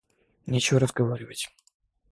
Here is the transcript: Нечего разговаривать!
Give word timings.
Нечего 0.47 0.79
разговаривать! 0.79 1.49